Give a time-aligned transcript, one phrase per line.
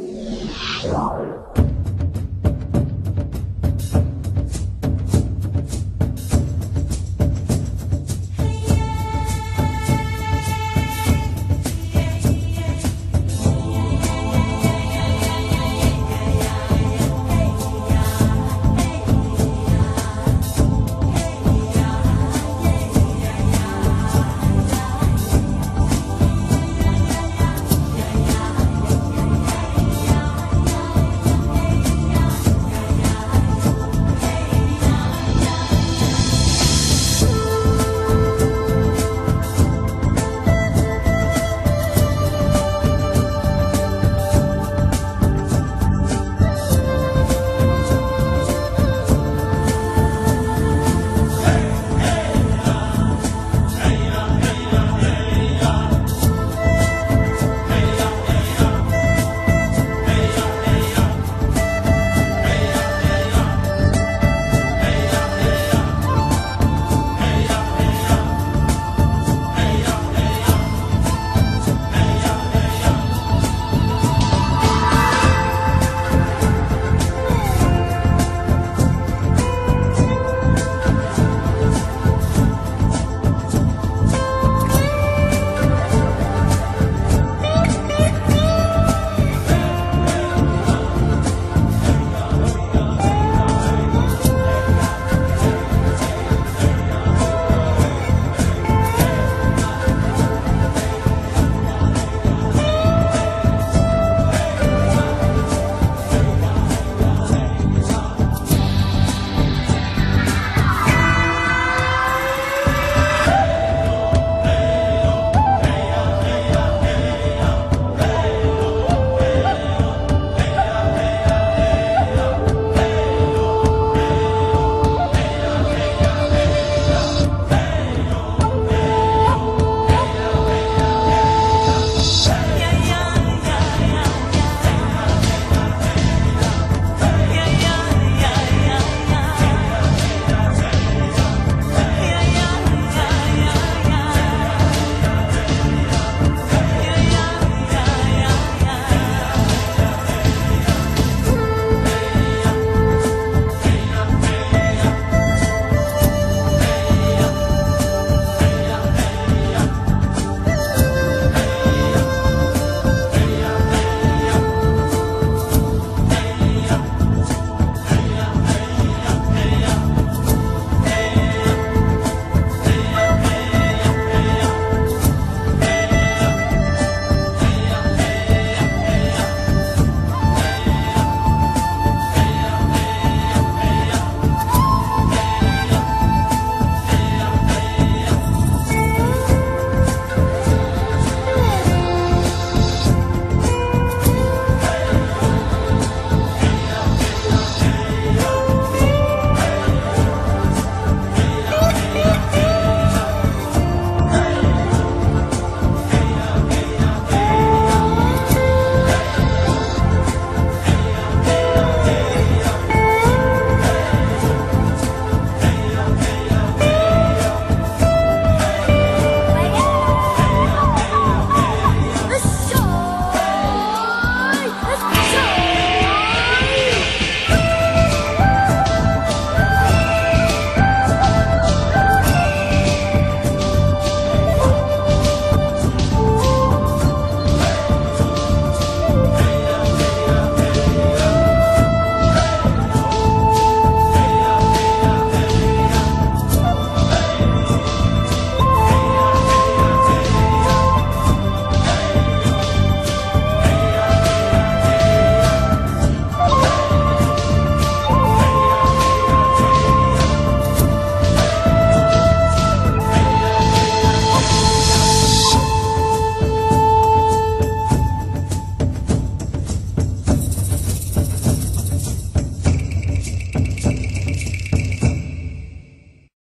[0.00, 1.49] Hey!